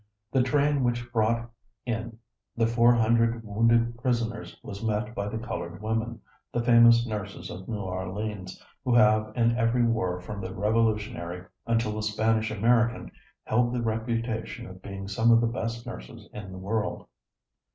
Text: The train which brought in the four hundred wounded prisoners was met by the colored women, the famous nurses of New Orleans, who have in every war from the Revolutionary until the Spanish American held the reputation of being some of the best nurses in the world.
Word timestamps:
The 0.31 0.41
train 0.41 0.83
which 0.83 1.13
brought 1.13 1.47
in 1.85 2.17
the 2.57 2.65
four 2.65 2.91
hundred 2.95 3.43
wounded 3.45 3.99
prisoners 3.99 4.59
was 4.63 4.83
met 4.83 5.13
by 5.13 5.27
the 5.29 5.37
colored 5.37 5.79
women, 5.79 6.21
the 6.51 6.63
famous 6.63 7.05
nurses 7.05 7.51
of 7.51 7.67
New 7.67 7.77
Orleans, 7.77 8.59
who 8.83 8.95
have 8.95 9.31
in 9.35 9.55
every 9.55 9.83
war 9.85 10.19
from 10.19 10.41
the 10.41 10.55
Revolutionary 10.55 11.43
until 11.67 11.91
the 11.93 12.01
Spanish 12.01 12.49
American 12.49 13.11
held 13.43 13.71
the 13.75 13.81
reputation 13.83 14.65
of 14.65 14.81
being 14.81 15.07
some 15.07 15.29
of 15.29 15.39
the 15.39 15.45
best 15.45 15.85
nurses 15.85 16.27
in 16.33 16.51
the 16.51 16.57
world. 16.57 17.05